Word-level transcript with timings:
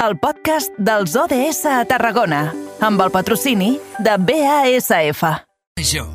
el 0.00 0.16
podcast 0.16 0.72
dels 0.80 1.12
ODS 1.12 1.66
a 1.68 1.82
Tarragona, 1.84 2.54
amb 2.80 3.02
el 3.04 3.10
patrocini 3.12 3.74
de 4.00 4.14
BASF. 4.16 5.20
Això, 5.76 6.06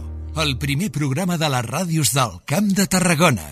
el 0.41 0.55
primer 0.57 0.89
programa 0.93 1.37
de 1.37 1.49
les 1.53 1.67
ràdios 1.67 2.09
del 2.15 2.39
Camp 2.49 2.71
de 2.73 2.87
Tarragona. 2.89 3.45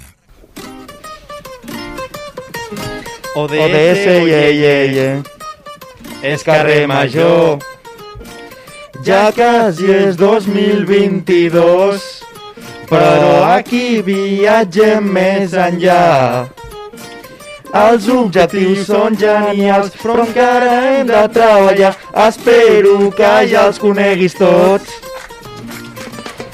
ODS, 3.37 4.01
yeah, 4.25 4.49
yeah, 4.49 4.81
yeah. 4.89 5.21
És 6.25 6.41
carrer 6.47 6.87
major. 6.89 7.61
Ja 9.05 9.29
quasi 9.37 9.85
és 9.91 10.17
2022, 10.17 12.09
però 12.89 13.37
aquí 13.53 14.01
viatgem 14.01 15.13
més 15.13 15.53
enllà. 15.53 16.49
Els 17.73 18.05
objectius 18.13 18.83
són 18.85 19.15
genials, 19.17 19.95
però 19.97 20.19
encara 20.27 20.75
hem 20.91 21.07
de 21.09 21.23
treballar. 21.33 21.95
Espero 22.27 23.09
que 23.17 23.31
ja 23.49 23.65
els 23.71 23.81
coneguis 23.81 24.37
tots. 24.37 25.02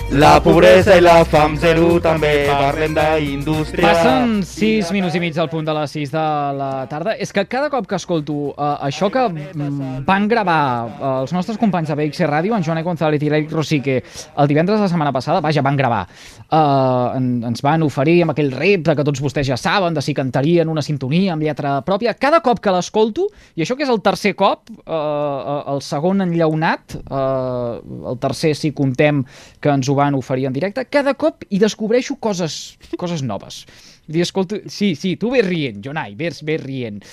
La 0.09 0.39
pobresa 0.41 0.95
i 0.97 1.03
la 1.05 1.19
fam 1.21 1.53
zero 1.61 1.99
també, 2.01 2.47
parlem 2.49 2.95
d'indústria. 2.97 3.91
Passen 3.91 4.39
6 4.41 4.89
minuts 4.95 5.13
i 5.13 5.19
mig 5.21 5.35
al 5.37 5.51
punt 5.51 5.67
de 5.67 5.73
les 5.77 5.91
6 5.93 6.13
de 6.15 6.23
la 6.57 6.69
tarda. 6.89 7.13
És 7.21 7.29
que 7.29 7.43
cada 7.45 7.69
cop 7.69 7.85
que 7.85 7.99
escolto 7.99 8.33
uh, 8.49 8.71
això 8.87 9.11
que 9.13 9.27
mm, 9.29 9.99
van 10.07 10.25
gravar 10.31 10.63
uh, 10.87 11.11
els 11.19 11.33
nostres 11.35 11.59
companys 11.61 11.91
de 11.91 11.97
BXC 11.99 12.25
Ràdio, 12.25 12.55
en 12.57 12.65
Joan 12.65 12.81
González 12.81 13.21
i 13.21 13.29
l'Eric 13.29 13.53
Rosique, 13.53 13.99
el 14.01 14.49
divendres 14.49 14.79
de 14.79 14.87
la 14.87 14.89
setmana 14.89 15.13
passada, 15.13 15.43
vaja, 15.45 15.61
van 15.61 15.77
gravar. 15.77 16.01
Uh, 16.49 17.13
en, 17.19 17.29
ens 17.51 17.61
van 17.61 17.85
oferir 17.85 18.23
amb 18.25 18.33
aquell 18.33 18.49
repte 18.55 18.97
que 18.97 19.05
tots 19.05 19.21
vostès 19.21 19.45
ja 19.51 19.59
saben, 19.61 19.93
de 19.93 20.01
si 20.01 20.17
cantarien 20.17 20.73
una 20.73 20.81
sintonia 20.81 21.35
amb 21.35 21.45
lletra 21.45 21.75
pròpia. 21.85 22.15
Cada 22.17 22.41
cop 22.41 22.63
que 22.65 22.73
l'escolto, 22.73 23.27
i 23.53 23.61
això 23.61 23.77
que 23.77 23.85
és 23.85 23.93
el 23.93 24.01
tercer 24.01 24.33
cop, 24.33 24.73
uh, 24.87 25.69
el 25.75 25.85
segon 25.85 26.25
enllaunat, 26.25 26.97
uh, 27.05 27.77
el 28.09 28.19
tercer 28.25 28.55
si 28.57 28.73
comptem 28.73 29.21
que 29.61 29.69
ens 29.69 29.85
ho 29.85 29.98
van 29.99 30.17
oferir 30.17 30.47
en 30.49 30.55
directe, 30.55 30.85
cada 30.89 31.13
cop 31.19 31.45
hi 31.49 31.59
descobreixo 31.61 32.17
coses, 32.23 32.77
coses 32.97 33.23
noves. 33.25 33.63
I 34.09 34.23
escolto, 34.25 34.57
sí, 34.65 34.95
sí, 34.97 35.15
tu 35.21 35.33
ves 35.35 35.45
rient, 35.45 35.83
Jonai, 35.85 36.15
ves, 36.17 36.41
ves 36.47 36.63
rient. 36.63 37.03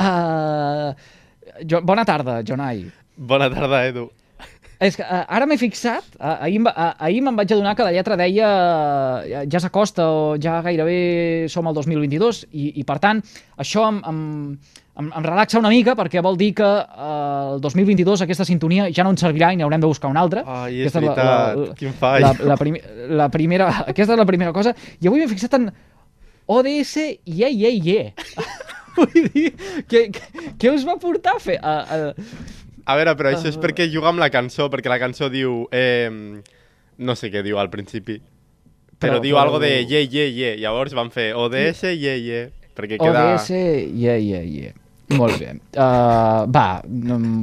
Uh, 0.00 0.94
jo, 1.68 1.82
bona 1.84 2.06
tarda, 2.08 2.40
Jonai. 2.46 2.86
Bona 3.16 3.50
tarda, 3.52 3.82
Edu. 3.90 4.06
És 4.80 4.96
que 4.96 5.04
uh, 5.04 5.22
ara 5.32 5.46
m'he 5.48 5.56
fixat, 5.56 6.04
uh, 6.18 6.34
ahir, 6.44 6.60
uh, 6.68 6.90
ahir 7.08 7.22
me'n 7.24 7.36
vaig 7.38 7.52
adonar 7.54 7.72
que 7.76 7.84
la 7.86 7.92
lletra 7.94 8.18
deia 8.20 8.48
uh, 8.48 9.44
ja 9.48 9.60
s'acosta 9.62 10.04
o 10.04 10.24
ja 10.40 10.58
gairebé 10.64 11.46
som 11.52 11.68
al 11.68 11.76
2022 11.78 12.42
i, 12.52 12.74
i 12.82 12.84
per 12.84 12.98
tant 13.00 13.22
això 13.56 13.86
em, 13.88 14.02
em, 14.10 14.20
em, 14.96 15.10
em 15.12 15.24
relaxa 15.26 15.60
una 15.60 15.70
mica 15.72 15.94
perquè 15.98 16.22
vol 16.24 16.38
dir 16.40 16.52
que 16.56 16.66
uh, 16.66 17.56
el 17.56 17.60
2022 17.64 18.24
aquesta 18.24 18.46
sintonia 18.48 18.88
ja 18.94 19.04
no 19.04 19.12
ens 19.14 19.24
servirà 19.24 19.52
i 19.52 19.60
n'haurem 19.60 19.82
de 19.82 19.90
buscar 19.90 20.10
una 20.12 20.22
altra. 20.24 20.44
Ai, 20.46 20.80
és 20.80 20.88
aquesta 20.88 21.02
veritat, 21.04 21.26
la, 21.26 21.66
la, 21.66 21.76
quin 21.78 21.96
fall. 22.00 22.24
La, 22.24 22.32
la, 22.52 22.56
prim 22.60 22.78
la 23.20 23.28
primera, 23.32 23.68
aquesta 23.92 24.16
és 24.16 24.22
la 24.22 24.28
primera 24.28 24.54
cosa. 24.56 24.74
I 25.00 25.10
avui 25.10 25.22
m'he 25.22 25.30
fixat 25.32 25.58
en 25.60 25.70
ODS 26.56 26.96
yeah, 27.26 27.50
yeah, 27.62 27.74
yeah. 27.74 28.12
Vull 28.96 29.26
dir, 29.34 29.50
què, 29.90 30.06
què 30.56 30.70
us 30.72 30.86
va 30.88 30.96
portar 31.00 31.36
a 31.36 31.42
fer? 31.42 31.58
A, 31.60 31.74
a, 31.84 32.54
a 32.86 32.96
veure, 32.96 33.12
però 33.18 33.34
això 33.34 33.50
és 33.50 33.58
perquè 33.60 33.90
juga 33.92 34.08
amb 34.08 34.22
la 34.22 34.30
cançó, 34.32 34.70
perquè 34.72 34.92
la 34.92 35.00
cançó 35.02 35.28
diu... 35.32 35.66
Eh, 35.74 36.08
no 36.96 37.12
sé 37.12 37.28
què 37.28 37.42
diu 37.44 37.58
al 37.60 37.68
principi, 37.68 38.14
però, 38.96 39.18
però 39.18 39.20
diu 39.20 39.36
però... 39.36 39.42
algo 39.44 39.60
de 39.60 39.68
ye, 39.82 40.00
ye, 40.08 40.24
ye. 40.32 40.54
Llavors 40.62 40.96
van 40.96 41.12
fer 41.12 41.34
ODS, 41.36 41.90
ye, 41.92 42.16
ye, 42.24 42.42
perquè 42.72 42.96
queda... 42.96 43.34
ODS, 43.34 43.50
ye, 43.52 44.16
ye, 44.16 44.40
ye. 44.48 44.72
Molt 45.14 45.38
bé. 45.38 45.52
Uh, 45.78 46.48
va, 46.50 46.80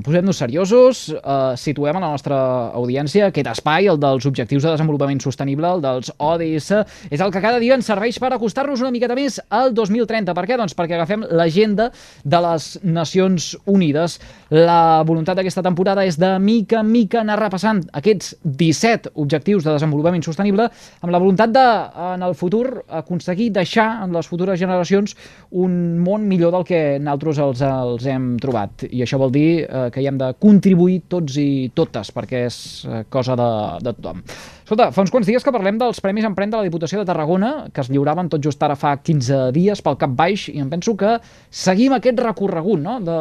posem-nos 0.03 0.35
seriosos, 0.41 1.05
uh, 1.15 1.53
situem 1.55 1.95
a 1.95 2.01
la 2.01 2.09
nostra 2.11 2.37
audiència 2.75 3.29
aquest 3.29 3.47
espai, 3.53 3.87
el 3.87 3.99
dels 4.01 4.25
Objectius 4.27 4.65
de 4.65 4.73
Desenvolupament 4.73 5.21
Sostenible, 5.23 5.69
el 5.71 5.83
dels 5.83 6.11
ODS, 6.17 6.67
és 7.07 7.23
el 7.23 7.31
que 7.31 7.41
cada 7.43 7.61
dia 7.63 7.77
ens 7.77 7.87
serveix 7.87 8.19
per 8.19 8.33
acostar-nos 8.35 8.83
una 8.83 8.91
miqueta 8.91 9.15
més 9.15 9.39
al 9.47 9.71
2030. 9.77 10.35
Per 10.35 10.43
què? 10.49 10.57
Doncs 10.59 10.75
perquè 10.75 10.97
agafem 10.97 11.23
l'agenda 11.31 11.87
de 12.27 12.41
les 12.43 12.67
Nacions 12.83 13.53
Unides. 13.71 14.17
La 14.51 14.99
voluntat 15.07 15.39
d'aquesta 15.39 15.63
temporada 15.63 16.03
és 16.03 16.19
de 16.19 16.33
mica 16.43 16.81
en 16.83 16.91
mica 16.91 17.21
anar 17.23 17.39
repassant 17.39 17.79
aquests 17.95 18.35
17 18.43 19.15
Objectius 19.23 19.63
de 19.63 19.71
Desenvolupament 19.71 20.25
Sostenible 20.27 20.67
amb 20.67 21.15
la 21.15 21.23
voluntat 21.23 21.55
de, 21.55 21.65
en 22.11 22.27
el 22.27 22.35
futur, 22.35 22.83
aconseguir 22.91 23.53
deixar 23.55 23.87
en 24.03 24.11
les 24.11 24.27
futures 24.27 24.59
generacions 24.59 25.15
un 25.63 25.99
món 26.03 26.27
millor 26.27 26.51
del 26.57 26.67
que 26.67 26.83
nosaltres 26.99 27.52
el 27.52 27.52
els, 27.53 27.61
els 27.63 28.07
hem 28.09 28.33
trobat. 28.41 28.87
I 28.89 29.03
això 29.05 29.19
vol 29.21 29.31
dir 29.33 29.63
eh, 29.63 29.87
que 29.93 30.01
hi 30.01 30.09
hem 30.09 30.19
de 30.19 30.33
contribuir 30.41 31.03
tots 31.11 31.37
i 31.41 31.69
totes, 31.75 32.11
perquè 32.15 32.43
és 32.49 32.57
eh, 32.87 33.03
cosa 33.13 33.37
de, 33.39 33.49
de 33.85 33.95
tothom. 33.99 34.23
Escolta, 34.63 34.89
fa 34.95 35.03
uns 35.03 35.11
quants 35.13 35.27
dies 35.27 35.43
que 35.43 35.53
parlem 35.53 35.77
dels 35.79 35.99
Premis 36.03 36.25
Emprèn 36.27 36.51
de 36.51 36.59
la 36.59 36.65
Diputació 36.65 37.01
de 37.01 37.07
Tarragona, 37.09 37.53
que 37.73 37.83
es 37.83 37.91
lliuraven 37.91 38.31
tot 38.31 38.43
just 38.43 38.61
ara 38.63 38.77
fa 38.79 38.95
15 38.95 39.51
dies 39.55 39.83
pel 39.83 39.99
cap 40.01 40.13
baix, 40.17 40.47
i 40.49 40.59
em 40.63 40.69
penso 40.71 40.95
que 40.99 41.17
seguim 41.51 41.95
aquest 41.97 42.21
recorregut 42.23 42.81
no? 42.81 42.99
de, 43.03 43.17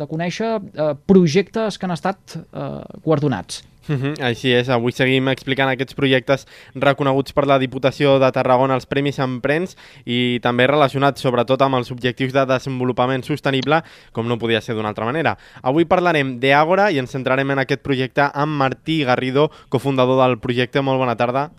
de 0.00 0.08
conèixer 0.10 0.54
eh, 0.56 0.92
projectes 1.06 1.78
que 1.78 1.88
han 1.88 1.96
estat 1.96 2.38
eh, 2.40 2.70
guardonats. 3.04 3.64
Uh 3.90 3.96
-huh, 3.96 4.22
així 4.22 4.52
és, 4.54 4.68
avui 4.68 4.92
seguim 4.92 5.26
explicant 5.28 5.68
aquests 5.68 5.96
projectes 5.98 6.46
reconeguts 6.74 7.32
per 7.32 7.44
la 7.46 7.58
Diputació 7.58 8.20
de 8.20 8.30
Tarragona, 8.30 8.74
els 8.74 8.86
Premis 8.86 9.18
Emprens, 9.18 9.76
i 10.06 10.38
també 10.40 10.68
relacionats 10.68 11.20
sobretot 11.20 11.60
amb 11.62 11.74
els 11.74 11.90
objectius 11.90 12.32
de 12.32 12.46
desenvolupament 12.46 13.24
sostenible, 13.24 13.82
com 14.12 14.28
no 14.28 14.38
podia 14.38 14.60
ser 14.60 14.76
d'una 14.76 14.88
altra 14.88 15.04
manera. 15.04 15.36
Avui 15.62 15.86
parlarem 15.86 16.38
d'Àgora 16.38 16.92
i 16.92 16.98
ens 16.98 17.10
centrarem 17.10 17.50
en 17.50 17.58
aquest 17.58 17.82
projecte 17.82 18.30
amb 18.32 18.56
Martí 18.56 19.02
Garrido, 19.04 19.50
cofundador 19.68 20.22
del 20.22 20.38
projecte. 20.38 20.80
Molt 20.80 20.98
bona 20.98 21.16
tarda. 21.16 21.50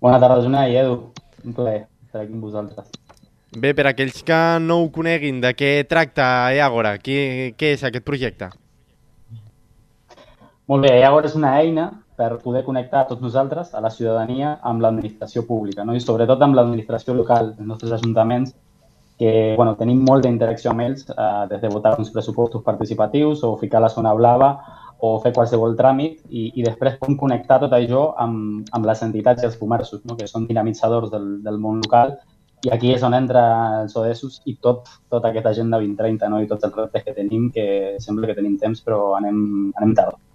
Bona 0.00 0.18
tarda, 0.18 0.42
Jonai 0.42 0.72
i 0.72 0.76
Edu. 0.76 1.12
Un 1.44 1.54
plaer 1.54 1.86
estar 2.04 2.22
aquí 2.22 2.32
amb 2.32 2.42
vosaltres. 2.42 2.90
Bé, 3.56 3.74
per 3.74 3.86
aquells 3.86 4.24
que 4.24 4.58
no 4.60 4.82
ho 4.82 4.90
coneguin, 4.90 5.40
de 5.40 5.54
què 5.54 5.86
tracta 5.86 6.48
Àgora? 6.48 6.98
Què, 6.98 7.54
què 7.56 7.72
és 7.72 7.84
aquest 7.84 8.04
projecte? 8.04 8.50
Molt 10.66 10.82
bé, 10.82 10.96
Agora 11.06 11.28
és 11.30 11.36
una 11.38 11.52
eina 11.60 11.86
per 12.18 12.40
poder 12.42 12.64
connectar 12.66 13.04
tots 13.06 13.22
nosaltres, 13.22 13.74
a 13.76 13.80
la 13.84 13.90
ciutadania, 13.92 14.56
amb 14.66 14.82
l'administració 14.82 15.44
pública, 15.46 15.84
no? 15.84 15.94
i 15.94 16.00
sobretot 16.00 16.40
amb 16.42 16.56
l'administració 16.58 17.14
local, 17.14 17.52
els 17.52 17.68
nostres 17.68 17.92
ajuntaments, 17.94 18.54
que 19.20 19.54
bueno, 19.56 19.76
tenim 19.76 20.02
molta 20.04 20.28
interacció 20.28 20.72
amb 20.72 20.82
ells, 20.84 21.06
eh, 21.08 21.44
des 21.52 21.62
de 21.62 21.70
votar 21.72 21.94
uns 22.00 22.10
pressupostos 22.10 22.64
participatius 22.64 23.44
o 23.44 23.54
ficar 23.60 23.80
la 23.80 23.92
zona 23.92 24.12
blava 24.14 24.50
o 25.06 25.12
fer 25.22 25.32
qualsevol 25.36 25.76
tràmit 25.78 26.18
i, 26.28 26.50
i 26.58 26.64
després 26.64 26.98
com 26.98 27.16
connectar 27.20 27.60
tot 27.62 27.72
això 27.76 28.10
amb, 28.26 28.66
amb 28.72 28.90
les 28.90 29.02
entitats 29.06 29.44
i 29.44 29.48
els 29.48 29.56
comerços, 29.60 30.02
no? 30.04 30.16
que 30.18 30.26
són 30.26 30.48
dinamitzadors 30.50 31.12
del, 31.14 31.30
del 31.46 31.62
món 31.62 31.80
local 31.84 32.16
i 32.66 32.72
aquí 32.74 32.92
és 32.96 33.04
on 33.06 33.14
entra 33.14 33.42
els 33.82 33.96
ODS 33.96 34.40
i 34.50 34.56
tot, 34.58 34.88
tota 35.12 35.30
aquesta 35.30 35.52
agenda 35.54 35.78
2030 35.78 36.32
no? 36.32 36.42
i 36.42 36.48
tots 36.50 36.66
els 36.66 36.76
reptes 36.76 37.04
que 37.06 37.14
tenim, 37.16 37.50
que 37.54 37.66
sembla 38.02 38.32
que 38.32 38.40
tenim 38.40 38.56
temps 38.58 38.82
però 38.82 39.12
anem, 39.20 39.70
anem 39.76 39.94
tard. 39.94 40.25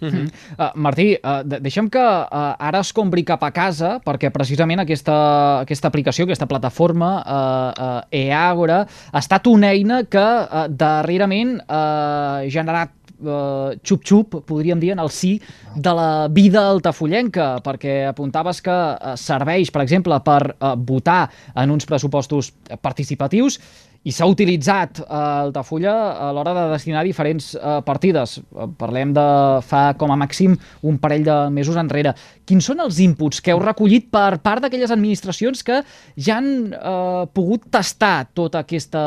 Uh 0.00 0.08
-huh. 0.08 0.28
uh, 0.58 0.70
Martí, 0.74 1.16
uh, 1.16 1.40
deixem 1.60 1.88
que 1.88 1.98
uh, 1.98 2.54
ara 2.58 2.80
es 2.80 2.92
compri 2.92 3.24
cap 3.24 3.42
a 3.42 3.50
casa 3.50 3.98
perquè 4.04 4.30
precisament 4.30 4.80
aquesta, 4.80 5.60
aquesta 5.60 5.88
aplicació, 5.88 6.24
aquesta 6.24 6.46
plataforma 6.46 7.22
uh, 7.24 7.84
uh, 7.84 8.00
eAgora 8.10 8.86
ha 9.12 9.18
estat 9.18 9.46
una 9.46 9.72
eina 9.72 10.04
que 10.04 10.18
uh, 10.18 10.66
darrerament 10.68 11.60
ha 11.68 12.42
uh, 12.44 12.50
generat 12.50 12.90
uh, 13.24 13.72
xup-xup, 13.82 14.42
podríem 14.46 14.80
dir, 14.80 14.92
en 14.92 15.00
el 15.02 15.10
sí 15.10 15.40
de 15.74 15.92
la 15.94 16.28
vida 16.28 16.66
altafollenca, 16.68 17.56
perquè 17.64 18.06
apuntaves 18.10 18.60
que 18.64 18.72
uh, 18.72 19.16
serveix, 19.16 19.70
per 19.72 19.82
exemple, 19.82 20.18
per 20.24 20.56
uh, 20.56 20.74
votar 20.76 21.30
en 21.54 21.70
uns 21.70 21.86
pressupostos 21.86 22.52
participatius 22.82 23.60
i 24.06 24.14
s'ha 24.14 24.28
utilitzat 24.30 25.00
eh, 25.02 25.06
Altafulla 25.46 25.94
a 26.28 26.30
l'hora 26.34 26.54
de 26.54 26.64
destinar 26.72 27.02
diferents 27.06 27.52
eh, 27.56 27.78
partides. 27.86 28.38
Eh, 28.38 28.68
parlem 28.78 29.12
de 29.16 29.26
fa 29.66 29.88
com 29.98 30.12
a 30.14 30.18
màxim 30.20 30.56
un 30.86 31.00
parell 31.02 31.26
de 31.26 31.38
mesos 31.54 31.78
enrere. 31.80 32.14
Quins 32.46 32.70
són 32.70 32.84
els 32.84 33.00
inputs 33.02 33.42
que 33.42 33.54
heu 33.54 33.62
recollit 33.62 34.10
per 34.14 34.38
part 34.44 34.62
d'aquelles 34.62 34.94
administracions 34.94 35.66
que 35.66 35.80
ja 36.16 36.38
han 36.38 36.52
eh, 36.70 37.24
pogut 37.34 37.66
tastar 37.70 38.28
tota 38.34 38.62
aquesta, 38.62 39.02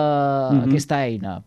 mm 0.52 0.60
-hmm. 0.60 0.68
aquesta 0.68 1.06
eina? 1.06 1.40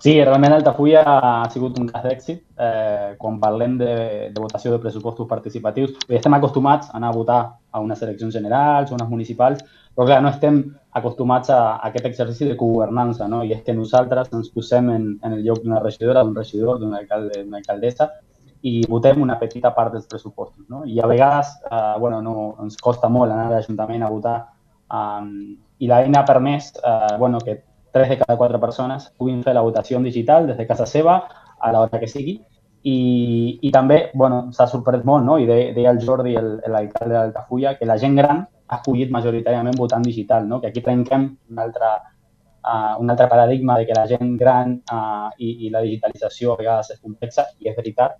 Sí, 0.00 0.14
realment 0.24 0.54
Altafulla 0.56 1.02
ha 1.04 1.48
sigut 1.52 1.76
un 1.78 1.88
cas 1.90 2.04
d'èxit. 2.06 2.38
Eh, 2.66 3.16
quan 3.20 3.36
parlem 3.42 3.74
de, 3.76 3.90
de 4.32 4.40
votació 4.40 4.72
de 4.72 4.78
pressupostos 4.80 5.28
participatius, 5.28 5.92
estem 6.08 6.36
acostumats 6.38 6.88
a 6.88 6.96
anar 6.96 7.10
a 7.10 7.16
votar 7.18 7.40
a 7.70 7.82
unes 7.84 8.00
eleccions 8.06 8.32
generals, 8.32 8.90
o 8.90 8.96
unes 8.96 9.10
municipals, 9.10 9.60
però 9.92 10.06
clar, 10.08 10.22
no 10.24 10.30
estem 10.32 10.62
acostumats 10.96 11.52
a, 11.52 11.58
a 11.74 11.90
aquest 11.90 12.08
exercici 12.08 12.48
de 12.48 12.56
governança, 12.62 13.28
no? 13.28 13.42
I 13.44 13.52
és 13.58 13.60
que 13.66 13.76
nosaltres 13.76 14.32
ens 14.32 14.48
posem 14.54 14.88
en, 14.94 15.04
en 15.20 15.36
el 15.36 15.44
lloc 15.44 15.60
d'una 15.64 15.82
regidora, 15.84 16.24
d'un 16.24 16.38
regidor, 16.38 16.80
d'una 16.80 17.02
alcalde, 17.02 17.44
alcaldessa, 17.60 18.08
i 18.64 18.80
votem 18.88 19.20
una 19.20 19.36
petita 19.40 19.74
part 19.76 19.92
dels 19.92 20.08
pressupostos, 20.08 20.64
no? 20.72 20.80
I 20.88 20.96
a 21.00 21.12
vegades, 21.12 21.52
eh, 21.68 21.92
bueno, 22.00 22.22
no, 22.24 22.54
ens 22.64 22.80
costa 22.80 23.12
molt 23.12 23.36
anar 23.36 23.50
a 23.50 23.54
l'Ajuntament 23.58 24.08
a 24.08 24.10
votar 24.16 24.38
Um, 24.90 25.54
I 25.80 25.88
l'eina 25.88 26.20
ha 26.20 26.26
permès 26.26 26.72
uh, 26.82 27.16
bueno, 27.16 27.38
que 27.40 27.62
3 27.92 28.08
de 28.08 28.18
cada 28.22 28.38
4 28.38 28.60
persones 28.60 29.10
puguin 29.18 29.42
fer 29.42 29.54
la 29.54 29.64
votació 29.66 30.00
digital 30.00 30.46
des 30.46 30.56
de 30.56 30.66
casa 30.66 30.86
seva 30.86 31.20
a 31.60 31.72
l'hora 31.72 32.00
que 32.00 32.08
sigui 32.08 32.38
i, 32.82 33.58
i 33.60 33.70
també 33.72 34.10
bueno, 34.14 34.46
s'ha 34.56 34.66
sorprès 34.70 35.04
molt, 35.04 35.24
no? 35.24 35.36
i 35.38 35.46
deia 35.48 35.90
el 35.92 36.00
Jordi, 36.00 36.32
l'alcalde 36.34 37.14
d'Altafulla, 37.14 37.74
que 37.76 37.88
la 37.88 37.98
gent 38.00 38.16
gran 38.16 38.40
ha 38.40 38.78
escollit 38.78 39.10
majoritàriament 39.12 39.76
votant 39.76 40.06
digital, 40.06 40.46
no? 40.48 40.60
que 40.60 40.70
aquí 40.70 40.80
trenquem 40.80 41.26
un 41.50 41.58
altre, 41.58 41.90
uh, 42.64 42.94
un 43.02 43.10
altre 43.10 43.28
paradigma 43.28 43.76
de 43.78 43.86
que 43.86 43.96
la 43.98 44.06
gent 44.08 44.36
gran 44.40 44.78
uh, 44.92 45.28
i, 45.36 45.66
i 45.66 45.70
la 45.74 45.84
digitalització 45.84 46.54
a 46.54 46.60
vegades 46.62 46.94
és 46.94 47.00
complexa, 47.00 47.50
i 47.60 47.68
és 47.68 47.76
veritat, 47.76 48.16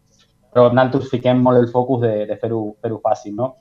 però 0.52 0.68
nosaltres 0.72 1.08
fiquem 1.14 1.40
molt 1.40 1.62
el 1.62 1.70
focus 1.72 2.02
de, 2.04 2.14
de 2.28 2.36
fer-ho 2.36 2.64
fer, 2.82 2.92
fàcil. 3.04 3.36
No? 3.38 3.54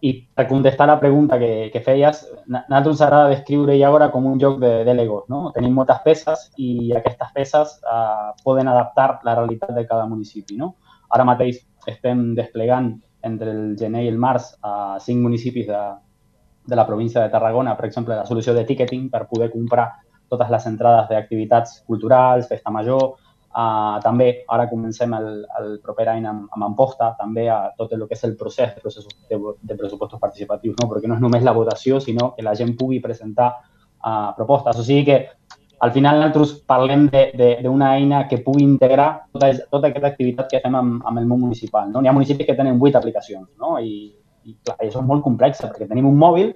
I 0.00 0.14
per 0.34 0.46
contestar 0.48 0.86
la 0.88 0.98
pregunta 1.00 1.36
que, 1.38 1.68
que 1.72 1.82
feies, 1.84 2.22
nosaltres 2.48 2.94
ens 2.94 3.02
agrada 3.04 3.32
descriure 3.32 3.76
ara 3.84 4.08
com 4.10 4.26
un 4.26 4.38
joc 4.40 4.58
de, 4.60 4.70
de 4.84 4.94
Legos. 4.94 5.26
No? 5.28 5.50
Tenim 5.52 5.74
moltes 5.76 6.00
peces 6.04 6.46
i 6.56 6.92
aquestes 6.96 7.34
peces 7.34 7.74
uh, 7.84 8.32
poden 8.44 8.68
adaptar 8.68 9.20
la 9.24 9.34
realitat 9.36 9.74
de 9.76 9.86
cada 9.86 10.06
municipi. 10.08 10.56
No? 10.56 10.74
Ara 11.10 11.26
mateix 11.28 11.60
estem 11.86 12.30
desplegant 12.34 12.94
entre 13.22 13.52
el 13.52 13.76
gener 13.76 14.06
i 14.06 14.08
el 14.08 14.16
març 14.18 14.54
a 14.64 14.98
cinc 15.04 15.20
municipis 15.20 15.66
de, 15.68 15.82
de 16.64 16.76
la 16.76 16.86
província 16.86 17.20
de 17.20 17.28
Tarragona, 17.28 17.76
per 17.76 17.90
exemple, 17.90 18.16
la 18.16 18.26
solució 18.26 18.54
de 18.56 18.64
ticketing 18.64 19.10
per 19.10 19.26
poder 19.28 19.50
comprar 19.52 19.90
totes 20.30 20.50
les 20.50 20.66
entrades 20.70 21.08
d'activitats 21.10 21.80
culturals, 21.86 22.48
festa 22.48 22.70
major, 22.70 23.18
Uh, 23.50 23.98
també 24.04 24.28
ara 24.54 24.68
comencem 24.70 25.10
el, 25.16 25.24
el 25.58 25.72
proper 25.82 26.04
any 26.12 26.26
amb, 26.30 26.44
amb 26.54 26.66
Amposta, 26.68 27.08
també 27.18 27.48
a 27.50 27.72
tot 27.74 27.90
el 27.96 28.04
que 28.06 28.14
és 28.14 28.22
el 28.28 28.36
procés 28.38 28.76
de, 28.76 28.82
processos 28.84 29.10
de, 29.26 29.38
de 29.66 29.76
pressupostos 29.78 30.22
participatius, 30.22 30.76
no? 30.78 30.86
perquè 30.86 31.10
no 31.10 31.16
és 31.18 31.24
només 31.24 31.42
la 31.42 31.56
votació, 31.56 31.98
sinó 31.98 32.30
que 32.36 32.46
la 32.46 32.54
gent 32.54 32.76
pugui 32.78 33.00
presentar 33.02 33.50
uh, 33.58 34.30
propostes. 34.36 34.78
O 34.78 34.86
sigui 34.86 35.02
que 35.08 35.18
al 35.80 35.90
final 35.96 36.20
nosaltres 36.20 36.54
parlem 36.68 37.08
d'una 37.10 37.90
eina 37.96 38.22
que 38.28 38.38
pugui 38.44 38.62
integrar 38.62 39.10
tota, 39.32 39.50
tota 39.72 39.90
aquesta 39.90 40.12
activitat 40.12 40.50
que 40.52 40.62
fem 40.62 40.76
amb, 40.76 41.02
amb 41.08 41.18
el 41.18 41.26
món 41.26 41.40
municipal. 41.48 41.90
No? 41.90 42.04
Hi 42.04 42.10
ha 42.10 42.14
municipis 42.14 42.46
que 42.46 42.56
tenen 42.56 42.78
vuit 42.78 42.94
aplicacions 42.94 43.48
no? 43.58 43.78
I, 43.80 44.12
i 44.44 44.54
clar, 44.60 44.76
això 44.78 45.00
és 45.00 45.08
molt 45.08 45.24
complex 45.24 45.64
perquè 45.64 45.88
tenim 45.88 46.06
un 46.06 46.20
mòbil 46.20 46.52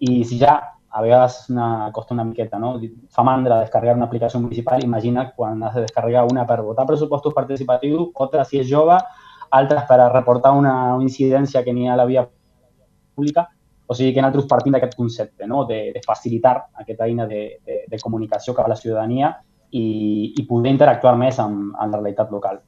i 0.00 0.22
si 0.24 0.38
ja 0.40 0.60
a 0.90 1.02
vegades 1.02 1.50
una, 1.50 1.90
costa 1.92 2.14
una 2.14 2.24
miqueta, 2.24 2.58
no? 2.58 2.76
Fa 3.12 3.22
mandra 3.22 3.60
descarregar 3.60 3.96
una 3.96 4.06
aplicació 4.06 4.40
municipal, 4.40 4.82
imagina 4.84 5.30
quan 5.36 5.62
has 5.62 5.74
de 5.74 5.84
descarregar 5.84 6.24
una 6.30 6.46
per 6.46 6.62
votar 6.62 6.86
pressupostos 6.86 7.34
participatius, 7.34 8.08
otra 8.14 8.44
si 8.44 8.62
és 8.62 8.68
jove, 8.70 8.96
altres 9.50 9.84
per 9.88 10.00
a 10.00 10.08
reportar 10.12 10.52
una 10.56 10.96
incidència 11.02 11.62
que 11.64 11.72
n'hi 11.72 11.88
ha 11.88 11.94
a 11.94 12.00
la 12.02 12.08
via 12.08 12.26
pública. 13.14 13.48
O 13.88 13.94
sigui 13.96 14.12
que 14.12 14.20
nosaltres 14.20 14.48
partim 14.48 14.74
d'aquest 14.76 14.96
concepte, 14.96 15.46
no? 15.48 15.62
de, 15.64 15.92
de 15.94 16.00
facilitar 16.04 16.58
aquesta 16.76 17.06
eina 17.06 17.24
de, 17.26 17.60
de, 17.64 17.84
de 17.88 18.00
comunicació 18.02 18.52
cap 18.54 18.66
a 18.66 18.72
la 18.74 18.76
ciutadania 18.76 19.30
i, 19.70 20.34
i 20.36 20.44
poder 20.48 20.74
interactuar 20.74 21.14
més 21.16 21.38
amb, 21.40 21.72
amb 21.72 21.94
la 21.94 22.02
realitat 22.02 22.32
local. 22.32 22.60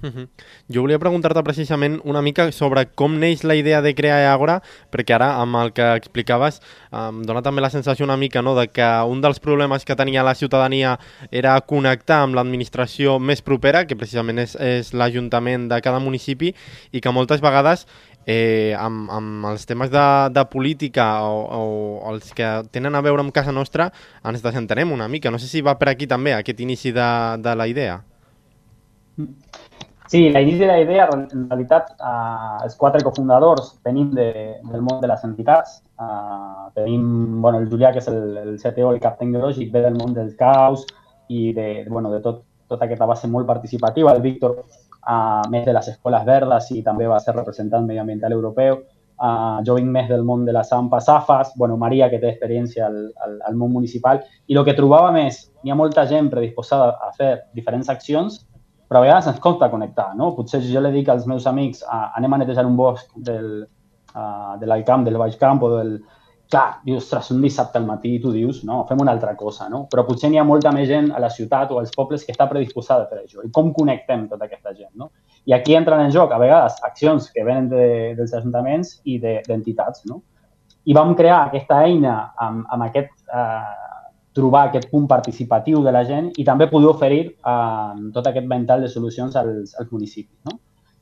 Uh 0.00 0.10
-huh. 0.10 0.28
Jo 0.68 0.82
volia 0.82 0.98
preguntar-te 0.98 1.42
precisament 1.42 2.00
una 2.04 2.22
mica 2.22 2.50
sobre 2.52 2.86
com 2.94 3.18
neix 3.18 3.42
la 3.42 3.56
idea 3.56 3.82
de 3.82 3.94
crear 3.94 4.32
Agora, 4.32 4.62
perquè 4.90 5.14
ara, 5.14 5.40
amb 5.40 5.56
el 5.56 5.72
que 5.72 5.96
explicaves, 5.96 6.60
em 6.92 7.22
dona 7.22 7.42
també 7.42 7.60
la 7.60 7.70
sensació 7.70 8.04
una 8.04 8.16
mica 8.16 8.42
no, 8.42 8.54
de 8.54 8.68
que 8.68 8.86
un 9.08 9.20
dels 9.20 9.40
problemes 9.40 9.84
que 9.84 9.96
tenia 9.96 10.22
la 10.22 10.34
ciutadania 10.34 10.98
era 11.30 11.60
connectar 11.60 12.22
amb 12.22 12.34
l'administració 12.34 13.18
més 13.18 13.42
propera, 13.42 13.86
que 13.86 13.96
precisament 13.96 14.38
és, 14.38 14.54
és 14.54 14.92
l'Ajuntament 14.92 15.68
de 15.68 15.80
cada 15.80 15.98
municipi, 15.98 16.54
i 16.92 17.00
que 17.00 17.10
moltes 17.10 17.40
vegades 17.40 17.86
eh, 18.26 18.76
amb, 18.78 19.08
amb 19.10 19.46
els 19.46 19.64
temes 19.66 19.90
de, 19.90 20.06
de 20.30 20.44
política 20.52 21.22
o, 21.24 21.40
o 21.48 22.12
els 22.12 22.34
que 22.36 22.62
tenen 22.70 22.94
a 22.94 23.00
veure 23.00 23.24
amb 23.24 23.32
casa 23.32 23.52
nostra 23.52 23.88
ens 24.22 24.44
desentenem 24.44 24.92
una 24.92 25.08
mica. 25.08 25.30
No 25.30 25.38
sé 25.38 25.48
si 25.48 25.64
va 25.64 25.78
per 25.78 25.88
aquí 25.88 26.06
també, 26.06 26.34
aquest 26.34 26.60
inici 26.60 26.92
de, 26.92 27.08
de 27.40 27.56
la 27.56 27.66
idea. 27.66 28.02
Mm. 29.16 29.32
Sí, 30.08 30.22
l'inici 30.32 30.62
de 30.62 30.66
la 30.66 30.78
idea, 30.80 31.06
en 31.12 31.42
realitat, 31.50 31.90
eh, 32.00 32.64
els 32.64 32.76
quatre 32.80 33.02
cofundadors 33.04 33.74
tenim 33.84 34.14
de, 34.16 34.30
del 34.64 34.80
món 34.80 35.02
de 35.02 35.10
les 35.10 35.24
entitats. 35.26 35.82
Eh, 36.00 36.68
tenim 36.78 37.42
bueno, 37.42 37.60
el 37.60 37.68
Julià, 37.68 37.92
que 37.92 38.00
és 38.00 38.08
el, 38.08 38.38
el 38.40 38.54
CTO, 38.56 38.94
el 38.94 39.02
cap 39.04 39.18
tecnològic, 39.20 39.68
ve 39.74 39.82
del 39.84 39.98
món 40.00 40.14
del 40.16 40.32
caos 40.38 40.86
i 41.28 41.52
de, 41.52 41.84
bueno, 41.90 42.08
de 42.10 42.22
tot, 42.24 42.40
tota 42.72 42.88
aquesta 42.88 43.04
base 43.04 43.28
molt 43.28 43.46
participativa. 43.46 44.16
El 44.16 44.24
Víctor, 44.24 44.62
eh, 44.64 45.42
més 45.52 45.68
de 45.68 45.76
les 45.76 45.92
escoles 45.92 46.24
verdes 46.24 46.72
i 46.72 46.80
també 46.82 47.06
va 47.06 47.20
ser 47.20 47.36
representant 47.36 47.84
mediambiental 47.84 48.32
europeu. 48.32 48.80
Uh, 49.18 49.58
jo 49.66 49.74
vinc 49.74 49.88
més 49.90 50.06
del 50.06 50.22
món 50.22 50.44
de 50.46 50.52
les 50.54 50.68
AMPAs, 50.70 51.08
AFAS, 51.10 51.48
bueno, 51.58 51.74
Maria, 51.76 52.06
que 52.06 52.20
té 52.22 52.28
experiència 52.30 52.84
al, 52.86 52.98
al, 53.24 53.32
al 53.48 53.56
món 53.58 53.72
municipal, 53.74 54.20
i 54.46 54.54
el 54.54 54.62
que 54.62 54.76
trobava 54.78 55.08
més, 55.10 55.40
hi 55.66 55.72
ha 55.72 55.74
molta 55.74 56.04
gent 56.06 56.28
predisposada 56.30 56.92
a 57.02 57.10
fer 57.16 57.32
diferents 57.58 57.90
accions, 57.90 58.44
però 58.88 59.02
a 59.02 59.04
vegades 59.04 59.26
ens 59.28 59.40
costa 59.44 59.68
connectar, 59.70 60.14
no? 60.16 60.32
Potser 60.36 60.62
si 60.64 60.72
jo 60.72 60.80
li 60.80 60.92
dic 60.94 61.10
als 61.12 61.26
meus 61.28 61.46
amics 61.46 61.82
ah, 61.84 62.08
anem 62.16 62.32
a 62.32 62.38
netejar 62.40 62.64
un 62.66 62.76
bosc 62.76 63.10
del, 63.14 63.50
uh, 64.14 64.54
de 64.58 64.66
l'Alcamp, 64.66 65.04
del 65.04 65.20
Baix 65.20 65.36
Camp 65.40 65.62
o 65.62 65.76
del... 65.76 65.98
Clar, 66.48 66.78
dius, 66.80 67.02
ostres, 67.02 67.26
un 67.34 67.42
dissabte 67.44 67.76
al 67.76 67.84
matí 67.84 68.14
tu 68.22 68.30
dius, 68.32 68.62
no, 68.64 68.78
fem 68.88 69.02
una 69.04 69.12
altra 69.12 69.34
cosa, 69.36 69.66
no? 69.68 69.82
Però 69.92 70.06
potser 70.06 70.30
n'hi 70.32 70.38
ha 70.40 70.46
molta 70.48 70.70
més 70.72 70.86
gent 70.88 71.10
a 71.12 71.18
la 71.20 71.28
ciutat 71.28 71.74
o 71.74 71.76
als 71.76 71.92
pobles 71.92 72.24
que 72.24 72.32
està 72.32 72.46
predisposada 72.48 73.04
per 73.10 73.18
això. 73.18 73.42
I 73.44 73.50
com 73.52 73.68
connectem 73.76 74.22
tota 74.30 74.46
aquesta 74.48 74.72
gent, 74.72 74.94
no? 74.96 75.10
I 75.44 75.52
aquí 75.52 75.76
entren 75.76 76.00
en 76.06 76.14
joc, 76.14 76.32
a 76.32 76.38
vegades, 76.40 76.78
accions 76.88 77.28
que 77.34 77.44
venen 77.44 77.68
de, 77.68 77.84
dels 78.16 78.32
ajuntaments 78.32 78.94
i 79.04 79.18
d'entitats, 79.20 80.06
de, 80.06 80.14
no? 80.14 80.22
I 80.88 80.96
vam 80.96 81.12
crear 81.18 81.42
aquesta 81.42 81.82
eina 81.84 82.16
amb, 82.40 82.64
amb 82.72 82.88
aquest 82.88 83.12
eh, 83.28 83.87
trobar 84.38 84.68
aquest 84.68 84.88
punt 84.92 85.08
participatiu 85.10 85.82
de 85.84 85.92
la 85.94 86.04
gent 86.06 86.30
i 86.38 86.46
també 86.46 86.70
poder 86.70 86.92
oferir 86.94 87.22
eh, 87.26 88.08
tot 88.14 88.30
aquest 88.30 88.48
ventall 88.48 88.86
de 88.86 88.90
solucions 88.92 89.36
als, 89.36 89.74
als 89.74 89.90
municipis. 89.90 90.38
No? 90.46 90.58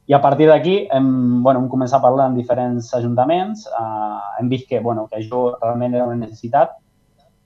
I 0.06 0.15
a 0.15 0.21
partir 0.23 0.47
d'aquí 0.47 0.77
hem, 0.94 1.43
bueno, 1.43 1.61
hem 1.61 1.69
començat 1.69 1.99
a 1.99 2.05
parlar 2.05 2.29
amb 2.31 2.38
diferents 2.38 2.93
ajuntaments, 2.94 3.67
eh, 3.67 4.19
hem 4.41 4.50
vist 4.50 4.69
que, 4.71 4.81
bueno, 4.81 5.09
que 5.11 5.19
això 5.19 5.49
realment 5.61 5.94
era 5.94 6.06
una 6.06 6.21
necessitat 6.21 6.77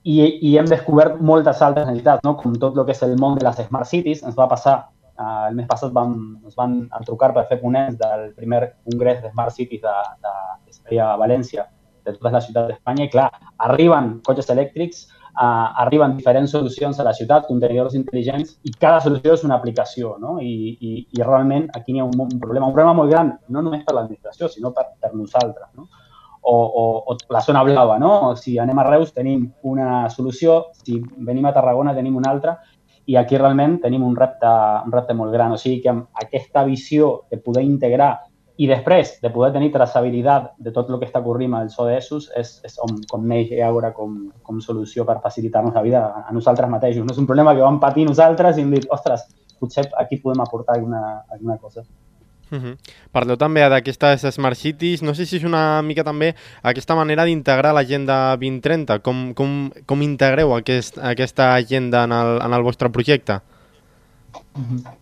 i, 0.03 0.17
i 0.45 0.55
hem 0.57 0.69
descobert 0.69 1.19
moltes 1.21 1.61
altres 1.61 1.87
necessitats, 1.87 2.23
no? 2.25 2.35
com 2.37 2.53
tot 2.61 2.77
el 2.77 2.85
que 2.85 2.95
és 2.95 3.03
el 3.05 3.17
món 3.21 3.37
de 3.37 3.45
les 3.45 3.61
Smart 3.67 3.89
Cities. 3.89 4.23
Ens 4.25 4.37
va 4.37 4.47
passar, 4.49 4.75
eh, 5.13 5.47
el 5.49 5.57
mes 5.57 5.69
passat 5.69 5.93
vam, 5.93 6.15
ens 6.45 6.57
van 6.57 6.83
trucar 7.05 7.31
per 7.35 7.47
fer 7.49 7.59
ponents 7.61 7.97
del 7.99 8.29
primer 8.37 8.63
congrés 8.89 9.21
de 9.23 9.33
Smart 9.33 9.57
Cities 9.57 9.81
de, 9.85 9.95
de, 10.25 10.35
es 10.69 10.81
feia 10.81 11.11
a 11.11 11.17
València, 11.21 11.67
de 12.05 12.15
totes 12.15 12.37
les 12.37 12.47
ciutats 12.49 12.71
d'Espanya, 12.71 13.05
i 13.05 13.13
clar, 13.13 13.29
arriben 13.69 14.15
cotxes 14.25 14.49
elèctrics, 14.53 15.07
uh, 15.35 15.81
arriben 15.83 16.15
diferents 16.17 16.51
solucions 16.51 16.99
a 16.99 17.05
la 17.07 17.13
ciutat, 17.13 17.47
contenidors 17.47 17.95
intel·ligents, 17.97 18.57
i 18.67 18.73
cada 18.79 19.01
solució 19.03 19.35
és 19.37 19.45
una 19.47 19.57
aplicació, 19.57 20.15
no? 20.21 20.37
I, 20.41 20.53
i, 20.79 20.93
i 21.17 21.23
realment 21.23 21.69
aquí 21.77 21.95
hi 21.95 22.01
ha 22.01 22.07
un, 22.07 22.17
un 22.25 22.39
problema, 22.39 22.67
un 22.67 22.75
problema 22.75 22.95
molt 22.97 23.11
gran, 23.11 23.33
no 23.49 23.63
només 23.65 23.85
per 23.87 23.95
l'administració, 23.97 24.49
sinó 24.51 24.73
per, 24.75 24.89
per 24.99 25.13
nosaltres, 25.13 25.69
no? 25.77 25.89
O, 26.41 26.55
o, 26.57 26.83
o 27.13 27.17
la 27.29 27.41
zona 27.45 27.61
blava, 27.63 27.99
no? 28.01 28.35
Si 28.35 28.57
anem 28.59 28.79
a 28.81 28.87
Reus 28.87 29.13
tenim 29.13 29.45
una 29.69 30.07
solució, 30.09 30.71
si 30.81 30.97
venim 31.17 31.45
a 31.45 31.53
Tarragona 31.53 31.93
tenim 31.93 32.17
una 32.17 32.31
altra, 32.33 32.57
i 33.05 33.17
aquí 33.17 33.37
realment 33.37 33.79
tenim 33.81 34.03
un 34.05 34.15
repte, 34.15 34.49
un 34.85 34.93
repte 34.93 35.13
molt 35.17 35.33
gran. 35.33 35.53
O 35.53 35.59
sigui 35.61 35.81
que 35.83 35.91
amb 35.91 36.23
aquesta 36.23 36.63
visió 36.65 37.11
de 37.31 37.37
poder 37.41 37.63
integrar 37.65 38.13
i 38.61 38.67
després 38.69 39.15
de 39.23 39.31
poder 39.33 39.49
tenir 39.55 39.71
traçabilitat 39.73 40.51
de 40.61 40.73
tot 40.75 40.89
el 40.91 40.99
que 41.01 41.07
està 41.07 41.21
ocorrint 41.23 41.55
als 41.57 41.79
ODS 41.81 42.11
és, 42.37 42.51
és 42.67 42.75
com, 42.77 42.99
com 43.09 43.23
neix 43.27 43.49
ara 43.57 43.89
com, 43.95 44.17
com 44.45 44.59
solució 44.61 45.05
per 45.07 45.17
facilitar-nos 45.23 45.73
la 45.73 45.81
vida 45.85 46.03
a 46.21 46.35
nosaltres 46.35 46.69
mateixos. 46.69 47.05
No 47.07 47.15
és 47.15 47.21
un 47.21 47.29
problema 47.29 47.55
que 47.57 47.65
vam 47.65 47.79
patir 47.81 48.05
nosaltres 48.05 48.59
i 48.59 48.65
hem 48.65 48.75
dit, 48.75 48.85
ostres, 48.93 49.25
potser 49.57 49.87
aquí 49.97 50.21
podem 50.21 50.45
aportar 50.45 50.77
alguna, 50.77 51.01
alguna 51.33 51.57
cosa. 51.57 51.81
Uh 52.51 52.59
-huh. 52.59 52.77
Parleu 53.11 53.37
també 53.37 53.61
d'aquestes 53.69 54.27
Smart 54.35 54.57
Cities. 54.57 55.01
No 55.01 55.15
sé 55.15 55.25
si 55.25 55.37
és 55.37 55.43
una 55.43 55.81
mica 55.81 56.03
també 56.03 56.35
aquesta 56.61 56.95
manera 56.95 57.23
d'integrar 57.23 57.73
l'agenda 57.73 58.35
2030. 58.35 58.99
Com, 58.99 59.33
com, 59.33 59.71
com 59.85 60.01
integreu 60.01 60.53
aquest, 60.53 60.97
aquesta 60.97 61.55
agenda 61.55 62.03
en 62.03 62.11
el, 62.11 62.41
en 62.41 62.53
el 62.53 62.61
vostre 62.61 62.89
projecte? 62.89 63.39
Uh 64.53 64.61
-huh. 64.61 65.01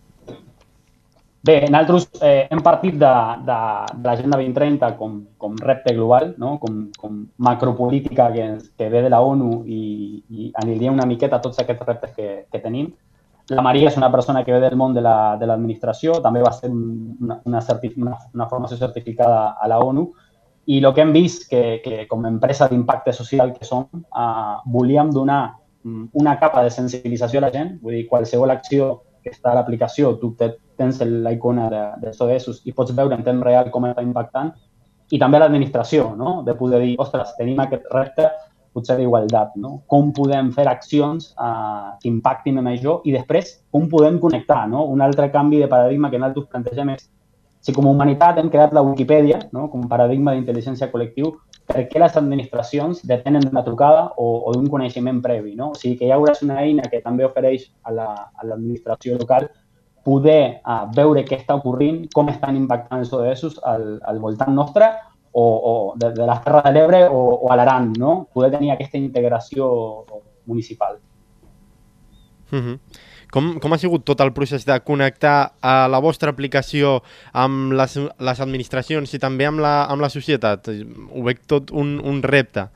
Bé, 1.42 1.54
nosaltres 1.72 2.20
eh, 2.20 2.48
hem 2.52 2.60
partit 2.60 2.98
de, 3.00 3.10
de, 3.48 3.58
de 3.96 4.08
l'Agenda 4.08 4.36
2030 4.36 4.90
com, 4.98 5.14
com 5.40 5.54
repte 5.56 5.94
global, 5.96 6.34
no? 6.36 6.58
com, 6.60 6.82
com 7.00 7.22
macropolítica 7.38 8.26
que, 8.34 8.48
que 8.76 8.88
ve 8.92 9.00
de 9.06 9.08
la 9.08 9.22
ONU 9.24 9.62
i, 9.64 9.80
i 10.28 10.50
aniria 10.60 10.92
una 10.92 11.08
miqueta 11.08 11.38
a 11.38 11.40
tots 11.40 11.62
aquests 11.62 11.86
reptes 11.88 12.12
que, 12.12 12.28
que 12.52 12.60
tenim. 12.60 12.90
La 13.56 13.64
Maria 13.64 13.88
és 13.88 13.96
una 13.96 14.12
persona 14.12 14.44
que 14.44 14.52
ve 14.52 14.60
del 14.60 14.76
món 14.76 14.92
de 14.94 15.00
l'administració, 15.00 16.12
la, 16.12 16.20
de 16.20 16.28
també 16.28 16.44
va 16.44 16.52
ser 16.52 16.68
una, 16.70 17.40
una, 17.48 17.64
una, 17.96 18.18
una 18.34 18.48
formació 18.52 18.76
certificada 18.76 19.56
a 19.56 19.72
la 19.72 19.80
ONU 19.80 20.10
i 20.66 20.78
el 20.84 20.92
que 20.92 21.00
hem 21.00 21.16
vist 21.16 21.48
que, 21.48 21.80
que 21.82 22.04
com 22.06 22.24
a 22.26 22.30
empresa 22.36 22.68
d'impacte 22.68 23.16
social 23.16 23.54
que 23.56 23.64
som, 23.64 23.88
eh, 23.96 24.56
volíem 24.66 25.08
donar 25.10 25.56
mm, 25.82 26.10
una 26.20 26.36
capa 26.38 26.62
de 26.62 26.70
sensibilització 26.70 27.40
a 27.40 27.48
la 27.48 27.54
gent, 27.56 27.78
vull 27.80 27.96
dir, 27.96 28.08
qualsevol 28.12 28.52
acció 28.52 28.98
que 29.24 29.32
està 29.32 29.50
a 29.50 29.56
l'aplicació, 29.58 30.14
tu 30.20 30.34
te, 30.36 30.52
tens 30.80 31.00
la 31.04 31.34
icona 31.36 31.68
de, 31.72 31.84
de 32.02 32.12
SODESUS 32.16 32.64
i 32.66 32.74
pots 32.76 32.96
veure 32.96 33.16
en 33.16 33.24
temps 33.26 33.44
real 33.46 33.70
com 33.74 33.86
està 33.88 34.04
impactant, 34.06 34.54
i 35.10 35.18
també 35.18 35.40
l'administració, 35.40 36.14
no? 36.16 36.40
de 36.46 36.54
poder 36.58 36.80
dir, 36.84 36.94
ostres, 37.02 37.34
tenim 37.38 37.60
aquest 37.60 37.88
repte, 37.94 38.28
potser 38.72 38.96
d'igualtat, 39.00 39.56
no? 39.58 39.80
Com 39.90 40.12
podem 40.14 40.52
fer 40.54 40.66
accions 40.70 41.32
uh, 41.34 41.96
que 41.98 42.06
impactin 42.06 42.60
en 42.60 42.68
això 42.70 43.00
i 43.02 43.14
després 43.16 43.56
com 43.74 43.88
podem 43.90 44.20
connectar, 44.22 44.60
no? 44.70 44.84
Un 44.94 45.02
altre 45.02 45.26
canvi 45.34 45.58
de 45.58 45.66
paradigma 45.70 46.10
que 46.10 46.20
nosaltres 46.22 46.46
plantegem 46.52 46.92
és 46.94 47.08
si 47.60 47.74
com 47.76 47.86
a 47.86 47.92
humanitat 47.92 48.38
hem 48.40 48.48
creat 48.48 48.72
la 48.72 48.82
Wikipedia 48.82 49.42
no? 49.52 49.66
com 49.68 49.82
a 49.84 49.88
paradigma 49.88 50.32
d'intel·ligència 50.32 50.88
col·lectiu, 50.92 51.34
per 51.68 51.84
què 51.90 52.00
les 52.00 52.16
administracions 52.16 53.02
depenen 53.06 53.44
d'una 53.44 53.62
trucada 53.66 54.06
o, 54.16 54.30
o 54.48 54.54
d'un 54.54 54.70
coneixement 54.72 55.20
previ? 55.22 55.52
No? 55.58 55.70
O 55.74 55.78
sigui 55.78 55.98
que 55.98 56.08
hi 56.08 56.14
haurà 56.14 56.32
una 56.46 56.56
eina 56.64 56.88
que 56.88 57.02
també 57.04 57.26
ofereix 57.26 57.68
a 57.84 57.92
l'administració 57.92 59.14
la, 59.14 59.20
local 59.20 59.50
poder 60.04 60.60
uh, 60.64 60.86
veure 60.96 61.24
què 61.28 61.38
està 61.40 61.56
ocorrint, 61.58 62.06
com 62.14 62.30
estan 62.32 62.56
impactant 62.56 63.02
els 63.02 63.12
ODS 63.12 63.60
al, 63.68 63.86
al 64.08 64.18
voltant 64.22 64.54
nostre 64.54 64.88
o, 65.32 65.44
o 65.44 65.74
de, 66.00 66.12
de 66.16 66.26
les 66.26 66.42
Terres 66.44 66.64
de 66.66 66.72
l'Ebre 66.74 67.04
o, 67.08 67.20
o 67.44 67.52
a 67.52 67.58
l'Aran, 67.58 67.92
no? 67.98 68.26
poder 68.32 68.50
tenir 68.56 68.72
aquesta 68.72 68.98
integració 68.98 69.70
municipal. 70.46 70.98
Mm 72.50 72.58
-hmm. 72.58 72.78
Com, 73.30 73.60
com 73.62 73.72
ha 73.72 73.78
sigut 73.78 74.04
tot 74.04 74.20
el 74.20 74.32
procés 74.32 74.64
de 74.66 74.80
connectar 74.80 75.52
a 75.62 75.86
la 75.88 76.00
vostra 76.00 76.30
aplicació 76.30 77.02
amb 77.32 77.72
les, 77.72 77.96
les 78.18 78.40
administracions 78.40 79.14
i 79.14 79.18
també 79.18 79.46
amb 79.46 79.60
la, 79.60 79.84
amb 79.86 80.02
la 80.02 80.08
societat? 80.08 80.68
Ho 81.14 81.22
veig 81.22 81.38
tot 81.46 81.70
un, 81.70 82.00
un 82.04 82.22
repte. 82.22 82.68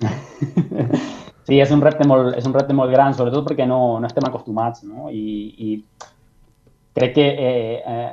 Sí, 1.42 1.58
és 1.58 1.72
un 1.74 1.80
repte 1.82 2.06
molt, 2.06 2.36
és 2.38 2.44
un 2.46 2.52
repte 2.54 2.74
molt 2.76 2.92
gran, 2.94 3.14
sobretot 3.18 3.48
perquè 3.48 3.64
no, 3.66 3.98
no 3.98 4.06
estem 4.06 4.22
acostumats, 4.28 4.84
no? 4.86 5.08
I, 5.10 5.24
i 5.58 5.82
crec 6.92 7.14
que 7.14 7.26
eh, 7.26 7.82
eh, 7.84 8.10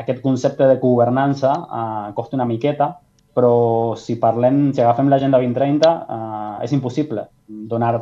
aquest 0.00 0.20
concepte 0.22 0.66
de 0.68 0.78
governança 0.82 1.52
eh, 1.54 2.12
costa 2.14 2.36
una 2.36 2.48
miqueta, 2.48 2.92
però 3.34 3.94
si 3.96 4.18
parlem, 4.18 4.72
si 4.74 4.82
agafem 4.82 5.08
l'agenda 5.08 5.40
2030, 5.40 5.92
eh, 6.16 6.64
és 6.66 6.74
impossible 6.76 7.28
donar 7.46 7.94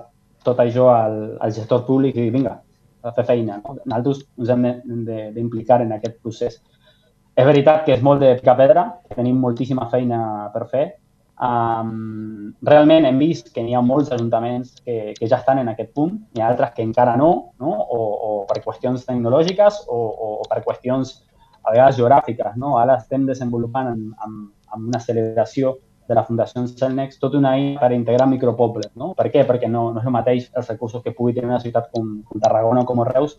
tot 0.47 0.63
això 0.63 0.91
al, 0.95 1.19
al 1.43 1.53
gestor 1.53 1.85
públic 1.87 2.17
i 2.17 2.31
vinga, 2.31 2.57
a 3.03 3.13
fer 3.15 3.27
feina. 3.29 3.61
No? 3.63 3.77
Nosaltres 3.85 4.25
ens 4.41 4.53
hem 4.55 4.67
d'implicar 5.37 5.83
en 5.85 5.95
aquest 5.97 6.19
procés. 6.23 6.61
És 7.37 7.45
veritat 7.45 7.85
que 7.85 7.93
és 7.97 8.05
molt 8.05 8.23
de 8.23 8.33
picar 8.39 8.57
pedra, 8.59 8.87
tenim 9.13 9.37
moltíssima 9.43 9.91
feina 9.93 10.21
per 10.55 10.65
fer. 10.71 10.87
Um, 11.37 12.55
realment 12.65 13.05
hem 13.05 13.19
vist 13.21 13.51
que 13.53 13.61
n'hi 13.61 13.75
ha 13.77 13.83
molts 13.85 14.09
ajuntaments 14.15 14.79
que, 14.81 15.13
que 15.19 15.29
ja 15.29 15.37
estan 15.37 15.61
en 15.61 15.69
aquest 15.69 15.91
punt, 15.93 16.15
n'hi 16.33 16.41
ha 16.41 16.49
altres 16.49 16.73
que 16.77 16.85
encara 16.87 17.17
no, 17.21 17.31
no? 17.61 17.73
O, 17.73 17.99
o 18.01 18.31
per 18.49 18.63
qüestions 18.65 19.05
tecnològiques 19.05 19.83
o, 19.87 19.99
o, 19.99 20.31
o 20.41 20.47
per 20.49 20.63
qüestions 20.65 21.19
a 21.67 21.75
vegades 21.75 21.99
geogràfiques. 21.99 22.57
No? 22.57 22.77
Ara 22.81 22.97
estem 23.03 23.27
desenvolupant 23.29 23.93
amb, 23.93 24.15
amb, 24.25 24.47
amb 24.73 24.89
una 24.89 25.01
acceleració 25.03 25.77
de 26.07 26.15
la 26.15 26.23
Fundació 26.25 26.63
Celnex 26.71 27.19
tota 27.19 27.41
una 27.41 27.57
eina 27.59 27.81
per 27.83 27.91
integrar 27.93 28.29
micropobles. 28.31 28.93
No? 28.95 29.13
Per 29.19 29.29
què? 29.35 29.43
Perquè 29.49 29.69
no, 29.69 29.91
no 29.93 30.01
és 30.01 30.07
el 30.07 30.15
mateix 30.15 30.49
els 30.55 30.71
recursos 30.71 31.03
que 31.03 31.13
pugui 31.13 31.35
tenir 31.35 31.51
una 31.51 31.63
ciutat 31.63 31.91
com, 31.93 32.21
com 32.25 32.43
Tarragona 32.43 32.87
o 32.87 32.89
com 32.89 33.03
Reus 33.11 33.37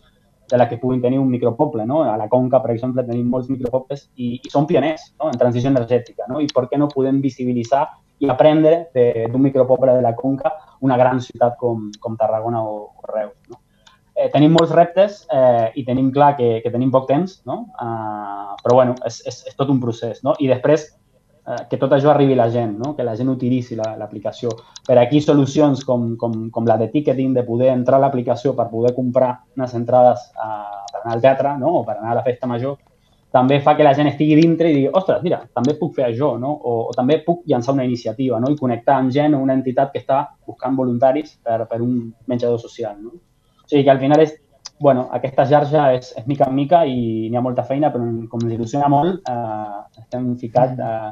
de 0.48 0.58
la 0.58 0.68
que 0.68 0.78
puguin 0.78 1.00
tenir 1.02 1.18
un 1.18 1.30
micropoble. 1.30 1.86
No? 1.86 2.02
A 2.02 2.16
la 2.16 2.28
Conca, 2.28 2.62
per 2.62 2.72
exemple, 2.74 3.04
tenim 3.06 3.28
molts 3.28 3.48
micropobles 3.52 4.08
i, 4.16 4.38
i 4.42 4.52
són 4.52 4.66
pioners 4.66 5.12
no? 5.18 5.30
en 5.30 5.38
transició 5.38 5.70
energètica. 5.70 6.26
No? 6.28 6.40
I 6.40 6.48
per 6.54 6.66
què 6.68 6.80
no 6.80 6.90
podem 6.92 7.20
visibilitzar 7.24 7.86
i 8.18 8.28
aprendre 8.28 8.88
d'un 8.94 9.42
micropoble 9.42 9.94
de 9.94 10.02
la 10.02 10.14
Conca 10.18 10.52
una 10.82 10.96
gran 10.98 11.20
ciutat 11.22 11.58
com, 11.60 11.88
com 12.00 12.16
Tarragona 12.18 12.62
o, 12.64 12.88
o 12.90 13.10
Reus. 13.12 13.36
No? 13.50 13.60
Eh, 14.18 14.26
tenim 14.32 14.56
molts 14.56 14.72
reptes 14.74 15.20
eh, 15.30 15.68
i 15.78 15.84
tenim 15.86 16.10
clar 16.14 16.32
que, 16.38 16.56
que 16.64 16.72
tenim 16.74 16.90
poc 16.90 17.06
temps, 17.06 17.36
no? 17.46 17.68
Uh, 17.78 18.56
però 18.64 18.80
bueno, 18.80 18.96
és, 19.06 19.20
és, 19.30 19.44
és 19.46 19.54
tot 19.54 19.70
un 19.70 19.78
procés. 19.78 20.24
No? 20.26 20.34
I 20.42 20.50
després 20.50 20.88
Eh, 20.90 21.07
que 21.70 21.78
tot 21.80 21.92
això 21.96 22.10
arribi 22.12 22.34
a 22.34 22.42
la 22.42 22.48
gent, 22.52 22.74
no? 22.78 22.94
que 22.96 23.04
la 23.06 23.14
gent 23.16 23.30
utilitzi 23.32 23.76
l'aplicació. 23.78 24.50
La, 24.52 24.82
per 24.88 24.98
aquí 25.00 25.20
solucions 25.24 25.84
com, 25.86 26.10
com, 26.20 26.34
com 26.52 26.66
la 26.68 26.76
de 26.80 26.90
ticketing, 26.92 27.32
de 27.36 27.44
poder 27.46 27.70
entrar 27.72 27.96
a 27.96 28.04
l'aplicació 28.06 28.54
per 28.56 28.68
poder 28.72 28.92
comprar 28.96 29.30
unes 29.56 29.72
entrades 29.78 30.26
a, 30.36 30.48
eh, 30.48 30.84
per 30.92 31.00
anar 31.02 31.14
al 31.14 31.24
teatre 31.24 31.54
no? 31.60 31.78
o 31.80 31.84
per 31.86 31.96
anar 31.96 32.12
a 32.12 32.18
la 32.20 32.24
festa 32.26 32.50
major, 32.50 32.76
també 33.32 33.60
fa 33.60 33.74
que 33.76 33.84
la 33.84 33.94
gent 33.96 34.08
estigui 34.08 34.36
dintre 34.40 34.70
i 34.70 34.74
digui, 34.76 34.90
ostres, 35.00 35.22
mira, 35.22 35.42
també 35.54 35.74
puc 35.78 35.94
fer 35.96 36.06
això, 36.08 36.34
no? 36.40 36.50
o, 36.52 36.74
o 36.88 36.96
també 36.96 37.20
puc 37.24 37.44
llançar 37.48 37.74
una 37.76 37.86
iniciativa 37.88 38.40
no? 38.40 38.50
i 38.52 38.58
connectar 38.58 38.98
amb 38.98 39.12
gent 39.12 39.36
o 39.36 39.40
una 39.44 39.56
entitat 39.56 39.92
que 39.92 40.02
està 40.02 40.22
buscant 40.48 40.76
voluntaris 40.76 41.34
per, 41.44 41.62
per 41.70 41.80
un 41.84 42.10
menjador 42.26 42.60
social. 42.60 42.96
No? 43.00 43.14
O 43.64 43.68
sigui 43.68 43.84
que 43.84 43.92
al 43.92 44.00
final 44.00 44.24
és, 44.24 44.34
bueno, 44.80 45.06
aquesta 45.12 45.44
xarxa 45.48 45.92
és, 45.96 46.12
és 46.16 46.28
mica 46.28 46.48
en 46.48 46.56
mica 46.56 46.82
i 46.88 47.28
n'hi 47.28 47.36
ha 47.36 47.44
molta 47.44 47.64
feina, 47.68 47.92
però 47.92 48.04
com 48.32 48.44
ens 48.44 48.54
il·lusiona 48.56 48.88
molt, 48.92 49.20
eh, 49.28 50.02
estem 50.04 50.30
ficats 50.40 50.80
eh, 50.80 51.10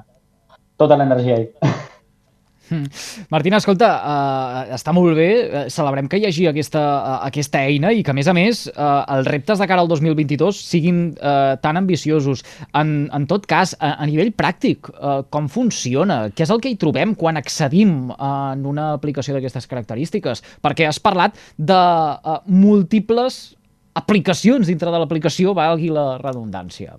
tota 0.76 0.96
l'energia. 0.98 1.42
Hmm. 2.66 2.86
Martina, 3.32 3.60
escolta, 3.60 3.88
uh, 4.02 4.74
està 4.74 4.90
molt 4.94 5.14
bé, 5.18 5.28
uh, 5.46 5.60
celebrem 5.72 6.08
que 6.10 6.18
hi 6.18 6.26
hagi 6.26 6.48
aquesta, 6.50 6.82
uh, 6.82 7.18
aquesta 7.28 7.62
eina 7.62 7.92
i 7.94 8.02
que, 8.02 8.10
a 8.10 8.16
més 8.16 8.26
a 8.26 8.34
més, 8.36 8.64
uh, 8.72 9.04
els 9.16 9.28
reptes 9.30 9.62
de 9.62 9.68
cara 9.70 9.84
al 9.84 9.90
2022 9.90 10.58
siguin 10.66 11.00
uh, 11.14 11.54
tan 11.62 11.78
ambiciosos. 11.78 12.42
En, 12.74 12.94
en 13.14 13.28
tot 13.30 13.46
cas, 13.46 13.76
a, 13.78 13.94
a 14.02 14.08
nivell 14.10 14.32
pràctic, 14.36 14.90
uh, 14.96 15.20
com 15.30 15.50
funciona? 15.52 16.24
Què 16.34 16.46
és 16.46 16.54
el 16.54 16.62
que 16.64 16.72
hi 16.72 16.80
trobem 16.80 17.14
quan 17.18 17.38
accedim 17.38 18.10
uh, 18.10 18.52
en 18.56 18.66
una 18.66 18.92
aplicació 18.96 19.36
d'aquestes 19.36 19.70
característiques? 19.70 20.42
Perquè 20.64 20.90
has 20.90 21.00
parlat 21.02 21.38
de 21.56 21.78
uh, 21.78 22.40
múltiples 22.50 23.54
aplicacions 23.96 24.68
dintre 24.68 24.90
de 24.92 24.98
l'aplicació, 25.00 25.54
valgui 25.56 25.88
la 25.94 26.16
redundància. 26.20 26.98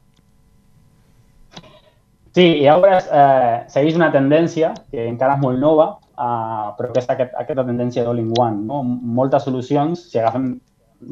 Sí, 2.37 2.43
i 2.61 2.67
ara 2.69 2.97
eh, 3.01 3.53
segueix 3.73 3.95
una 3.97 4.11
tendència 4.13 4.67
que 4.91 5.07
encara 5.09 5.39
és 5.39 5.41
molt 5.41 5.57
nova, 5.57 5.87
eh, 6.13 6.65
però 6.77 6.91
que 6.91 7.01
és 7.01 7.07
aquest, 7.09 7.31
aquesta 7.33 7.63
tendència 7.65 8.03
d'all-in-one. 8.05 8.59
No? 8.69 8.83
Moltes 9.19 9.47
solucions, 9.47 10.03
si 10.11 10.19
agafem 10.21 10.51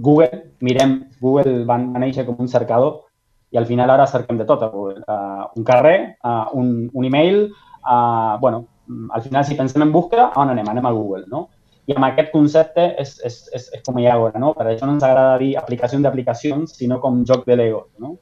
Google, 0.05 0.43
mirem, 0.67 0.93
Google 1.23 1.63
va, 1.65 1.79
néixer 2.03 2.27
com 2.27 2.37
un 2.45 2.51
cercador 2.51 2.99
i 3.49 3.57
al 3.57 3.65
final 3.65 3.89
ara 3.95 4.05
cerquem 4.11 4.37
de 4.37 4.45
tot 4.45 4.61
a 4.61 4.69
Google. 4.69 5.01
Uh, 5.09 5.47
un 5.57 5.65
carrer, 5.65 5.95
uh, 6.21 6.45
un, 6.61 6.69
un 6.93 7.09
email, 7.09 7.41
uh, 7.81 8.37
bueno, 8.43 8.67
al 9.09 9.25
final 9.25 9.49
si 9.49 9.57
pensem 9.57 9.81
en 9.81 9.95
búsqueda, 9.97 10.27
on 10.37 10.53
anem? 10.53 10.69
Anem 10.75 10.85
a 10.85 10.93
Google, 10.93 11.23
no? 11.31 11.47
I 11.89 11.97
amb 11.97 12.05
aquest 12.05 12.29
concepte 12.35 12.91
és, 13.01 13.17
és, 13.25 13.41
és, 13.49 13.65
és 13.79 13.81
com 13.89 13.97
hi 13.97 14.05
ha 14.05 14.13
ara, 14.13 14.37
no? 14.45 14.53
Per 14.53 14.69
això 14.69 14.85
no 14.85 14.93
ens 14.99 15.09
agrada 15.09 15.41
dir 15.41 15.55
aplicació 15.57 15.97
d'aplicacions, 16.05 16.77
sinó 16.77 17.01
com 17.01 17.23
joc 17.25 17.49
de 17.49 17.57
Lego, 17.57 17.87
no? 17.97 18.13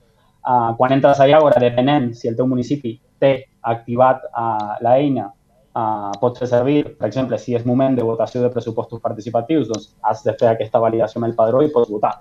Uh, 0.43 0.73
quan 0.75 0.91
entres 0.91 1.21
allà, 1.23 1.39
ara, 1.47 1.61
depenent 1.63 2.11
si 2.19 2.27
el 2.27 2.35
teu 2.35 2.47
municipi 2.51 2.97
té 3.23 3.31
activat 3.71 4.25
uh, 4.27 4.75
l'eina, 4.83 5.29
uh, 5.29 6.11
pots 6.19 6.41
fer 6.43 6.49
servir, 6.51 6.81
per 6.99 7.07
exemple, 7.07 7.39
si 7.39 7.55
és 7.55 7.65
moment 7.65 7.95
de 7.95 8.03
votació 8.03 8.43
de 8.43 8.51
pressupostos 8.51 9.01
participatius, 9.01 9.69
doncs 9.69 9.89
has 10.03 10.23
de 10.25 10.35
fer 10.39 10.51
aquesta 10.51 10.81
validació 10.83 11.21
amb 11.21 11.29
el 11.29 11.35
padró 11.37 11.63
i 11.63 11.71
pots 11.71 11.91
votar. 11.91 12.17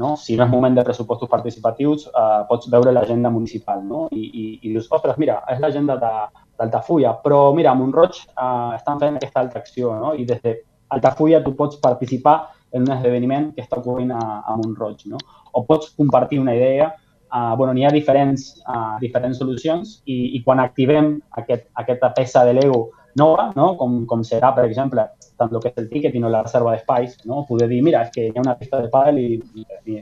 No? 0.00 0.14
Si 0.16 0.36
no 0.38 0.46
és 0.46 0.50
moment 0.50 0.74
de 0.74 0.84
pressupostos 0.86 1.28
participatius, 1.28 2.06
uh, 2.10 2.42
pots 2.48 2.70
veure 2.72 2.92
l'agenda 2.94 3.30
municipal 3.30 3.82
no? 3.84 4.06
I, 4.10 4.22
i, 4.22 4.44
i 4.62 4.72
dius, 4.72 4.88
ostres, 4.90 5.18
mira, 5.20 5.40
és 5.52 5.60
l'agenda 5.60 5.98
d'Altafulla, 6.00 7.16
però 7.22 7.50
mira, 7.56 7.74
a 7.74 7.78
Montroig 7.78 8.16
uh, 8.32 8.72
estan 8.78 9.02
fent 9.02 9.18
aquesta 9.18 9.42
altra 9.44 9.60
acció 9.60 9.92
no? 9.98 10.14
i 10.14 10.24
des 10.28 10.40
d'Altafulla 10.46 11.42
tu 11.44 11.52
pots 11.58 11.78
participar 11.82 12.38
en 12.72 12.86
un 12.86 12.94
esdeveniment 12.94 13.50
que 13.54 13.62
està 13.66 13.78
ocorrent 13.82 14.14
a, 14.14 14.24
a 14.46 14.56
Montroig. 14.62 15.04
No? 15.10 15.20
O 15.52 15.66
pots 15.68 15.92
compartir 15.98 16.40
una 16.40 16.54
idea 16.56 16.88
uh, 17.32 17.56
bueno, 17.56 17.74
n'hi 17.74 17.86
ha 17.86 17.92
diferents, 17.94 18.62
uh, 18.66 18.98
diferents 19.00 19.38
solucions 19.38 19.98
i, 20.04 20.36
i 20.36 20.42
quan 20.44 20.60
activem 20.60 21.16
aquest, 21.42 21.68
aquesta 21.82 22.12
peça 22.16 22.44
de 22.44 22.54
Lego 22.58 22.90
nova, 23.18 23.50
no? 23.56 23.74
com, 23.76 24.04
com 24.06 24.22
serà, 24.26 24.52
per 24.54 24.66
exemple, 24.68 25.06
tant 25.38 25.52
el 25.52 25.62
que 25.62 25.72
és 25.72 25.82
el 25.82 25.90
ticketing 25.90 26.26
o 26.26 26.30
la 26.30 26.44
reserva 26.46 26.76
d'espais, 26.76 27.18
no? 27.26 27.44
poder 27.48 27.68
dir, 27.70 27.82
mira, 27.82 28.04
és 28.06 28.14
que 28.14 28.28
hi 28.28 28.34
ha 28.36 28.44
una 28.44 28.56
pista 28.58 28.80
de 28.82 28.90
pàdel 28.92 29.18
i, 29.22 30.00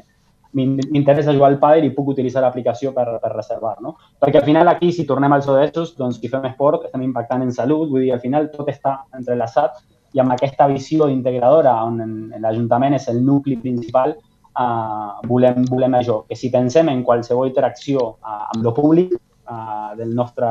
m'interessa 0.59 1.35
jugar 1.37 1.51
al 1.53 1.59
pàdel 1.61 1.87
i 1.87 1.93
puc 1.95 2.09
utilitzar 2.15 2.43
l'aplicació 2.43 2.93
per, 2.97 3.07
per 3.23 3.31
reservar, 3.35 3.75
no? 3.85 3.95
Perquè 4.19 4.41
al 4.41 4.47
final 4.47 4.71
aquí, 4.73 4.91
si 4.97 5.05
tornem 5.07 5.35
als 5.37 5.49
ODS, 5.49 5.93
doncs 5.99 6.19
si 6.23 6.31
fem 6.33 6.47
esport 6.49 6.87
estem 6.89 7.05
impactant 7.05 7.45
en 7.45 7.53
salut, 7.53 7.91
vull 7.91 8.07
dir, 8.07 8.15
al 8.17 8.23
final 8.25 8.49
tot 8.55 8.71
està 8.73 8.97
entrelaçat 9.17 9.77
i 10.17 10.23
amb 10.23 10.33
aquesta 10.33 10.67
visió 10.71 11.09
integradora 11.13 11.75
on 11.85 12.33
l'Ajuntament 12.41 12.97
és 12.97 13.09
el 13.13 13.21
nucli 13.25 13.59
principal, 13.61 14.17
uh, 14.59 15.21
volem, 15.29 15.65
volem 15.71 15.99
això, 15.99 16.23
que 16.29 16.37
si 16.37 16.51
pensem 16.51 16.91
en 16.93 17.05
qualsevol 17.07 17.49
interacció 17.51 18.05
uh, 18.19 18.45
amb 18.55 18.67
lo 18.67 18.75
públic 18.77 19.15
uh, 19.15 19.95
del 19.99 20.15
nostre 20.15 20.51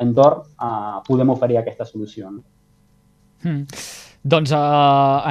entorn, 0.00 0.46
uh, 0.56 1.00
podem 1.06 1.34
oferir 1.34 1.60
aquesta 1.60 1.86
solució. 1.88 2.30
No? 2.30 2.44
Hmm. 3.42 3.64
Doncs 4.20 4.50
uh, 4.52 4.58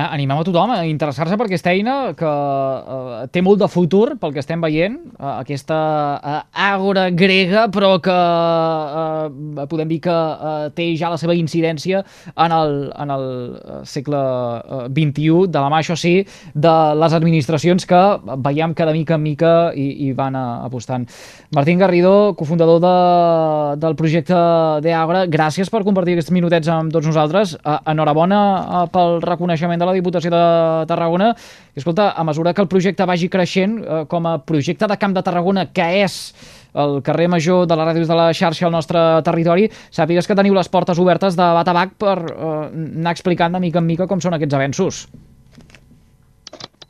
animem 0.09 0.39
a 0.41 0.43
tothom 0.47 0.71
a 0.73 0.79
interessar-se 0.89 1.35
per 1.37 1.45
aquesta 1.45 1.69
eina 1.69 2.15
que 2.17 2.25
uh, 2.25 3.27
té 3.29 3.43
molt 3.45 3.59
de 3.61 3.67
futur 3.69 4.15
pel 4.17 4.31
que 4.33 4.41
estem 4.41 4.63
veient, 4.63 4.95
uh, 5.19 5.35
aquesta 5.43 5.77
uh, 6.17 6.39
àgora 6.57 7.03
grega 7.13 7.67
però 7.69 7.91
que 8.01 8.15
uh, 8.15 9.67
podem 9.69 9.91
dir 9.91 9.99
que 10.07 10.15
uh, 10.15 10.71
té 10.73 10.87
ja 10.97 11.11
la 11.13 11.19
seva 11.21 11.35
incidència 11.37 12.01
en 12.33 12.55
el, 12.55 12.73
en 12.97 13.13
el 13.13 13.27
segle 13.85 14.17
uh, 14.17 14.81
XXI, 14.89 15.45
de 15.53 15.61
la 15.61 15.69
mà, 15.69 15.83
això 15.83 15.93
sí, 15.93 16.15
de 16.57 16.73
les 16.97 17.17
administracions 17.19 17.85
que 17.85 18.01
veiem 18.41 18.73
cada 18.73 18.97
mica 18.97 19.19
en 19.19 19.25
mica 19.27 19.53
i, 19.77 20.09
i 20.09 20.17
van 20.17 20.33
uh, 20.33 20.65
apostant. 20.65 21.05
Martín 21.53 21.77
Garrido, 21.77 22.33
cofundador 22.41 22.81
de, 22.81 22.95
del 23.85 23.99
projecte 24.01 24.41
d'Àgora, 24.81 25.27
gràcies 25.29 25.69
per 25.69 25.85
compartir 25.85 26.17
aquests 26.17 26.33
minutets 26.33 26.73
amb 26.73 26.89
tots 26.89 27.13
nosaltres. 27.13 27.53
Uh, 27.61 27.77
enhorabona 27.93 28.41
pel 28.93 29.19
reconeixement 29.25 29.81
de 29.81 29.87
la 29.89 29.95
Diputació 29.97 30.31
de 30.33 30.43
Tarragona. 30.89 31.33
I, 31.75 31.81
escolta, 31.81 32.11
a 32.15 32.23
mesura 32.23 32.53
que 32.53 32.63
el 32.63 32.69
projecte 32.71 33.07
vagi 33.09 33.29
creixent 33.29 33.77
eh, 33.79 34.01
com 34.09 34.27
a 34.27 34.37
projecte 34.39 34.87
de 34.87 34.97
Camp 34.97 35.15
de 35.17 35.23
Tarragona, 35.25 35.67
que 35.73 35.87
és 36.03 36.19
el 36.79 36.99
carrer 37.03 37.27
major 37.27 37.65
de 37.67 37.75
les 37.75 37.89
ràdios 37.89 38.09
de 38.09 38.17
la 38.17 38.29
xarxa 38.33 38.67
al 38.67 38.75
nostre 38.75 38.99
territori, 39.25 39.69
sàpigues 39.91 40.27
que 40.29 40.37
teniu 40.37 40.53
les 40.53 40.69
portes 40.69 40.99
obertes 41.01 41.35
de 41.35 41.49
bat 41.57 41.67
a 41.67 41.75
bac 41.75 41.97
per 41.99 42.19
eh, 42.19 42.53
anar 43.01 43.15
explicant 43.17 43.57
de 43.57 43.63
mica 43.65 43.81
en 43.81 43.89
mica 43.89 44.07
com 44.07 44.21
són 44.21 44.37
aquests 44.37 44.59
avenços. 44.59 45.07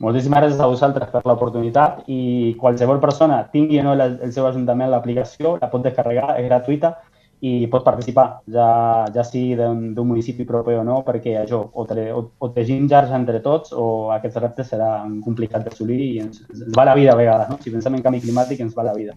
Moltíssimes 0.00 0.40
gràcies 0.40 0.60
a 0.64 0.66
vosaltres 0.70 1.10
per 1.12 1.20
l'oportunitat 1.28 2.06
i 2.08 2.54
qualsevol 2.60 3.02
persona 3.02 3.42
tingui 3.52 3.82
o 3.82 3.84
no 3.84 3.92
el 4.00 4.30
seu 4.32 4.46
ajuntament 4.48 4.88
l'aplicació, 4.88 5.58
la 5.60 5.68
pot 5.68 5.84
descarregar, 5.84 6.38
és 6.40 6.46
gratuïta 6.48 6.94
i 7.40 7.66
pot 7.72 7.84
participar, 7.84 8.26
ja, 8.52 8.68
ja 9.14 9.24
sigui 9.24 9.56
d'un 9.56 10.06
municipi 10.06 10.44
proper 10.48 10.76
o 10.80 10.84
no, 10.84 11.00
perquè 11.06 11.38
això, 11.40 11.62
o, 11.72 11.84
tre, 11.88 12.10
o, 12.12 12.26
o 12.36 12.50
tegim 12.52 12.88
jars 12.88 13.12
entre 13.16 13.40
tots 13.44 13.72
o 13.72 14.10
aquests 14.16 14.40
reptes 14.44 14.72
serà 14.74 14.90
complicat 15.24 15.64
d'assolir 15.64 16.00
i 16.04 16.10
ens, 16.26 16.42
ens 16.50 16.66
va 16.76 16.84
la 16.88 16.96
vida 16.98 17.14
a 17.14 17.20
vegades, 17.20 17.48
no? 17.48 17.56
Si 17.62 17.72
pensem 17.72 17.96
en 17.96 18.04
canvi 18.04 18.20
climàtic 18.26 18.60
ens 18.60 18.76
va 18.76 18.90
la 18.90 18.96
vida. 18.96 19.16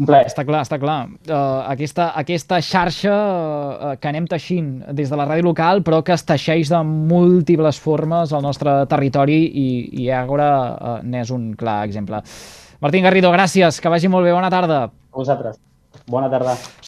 Un 0.00 0.08
plaer. 0.08 0.30
Està 0.30 0.46
clar, 0.48 0.62
està 0.64 0.78
clar. 0.80 0.96
Uh, 1.28 1.60
aquesta, 1.68 2.06
aquesta 2.16 2.56
xarxa 2.64 3.12
uh, 3.12 3.90
que 4.00 4.08
anem 4.08 4.24
teixint 4.30 4.70
des 4.96 5.12
de 5.12 5.18
la 5.20 5.26
ràdio 5.28 5.50
local, 5.50 5.84
però 5.84 6.00
que 6.04 6.16
es 6.16 6.24
teixeix 6.24 6.72
de 6.72 6.80
múltiples 6.88 7.80
formes 7.84 8.32
al 8.32 8.44
nostre 8.46 8.78
territori 8.88 9.42
i, 9.44 9.68
i 10.00 10.08
ara 10.08 10.50
uh, 10.72 10.94
n'és 11.04 11.32
un 11.36 11.50
clar 11.52 11.82
exemple. 11.84 12.24
Martín 12.80 13.04
Garrido, 13.04 13.28
gràcies, 13.34 13.76
que 13.76 13.92
vagi 13.92 14.08
molt 14.08 14.24
bé, 14.24 14.32
bona 14.32 14.48
tarda. 14.48 14.86
A 14.88 15.20
vosaltres. 15.20 15.60
Bona 16.08 16.30
tarda. 16.32 16.56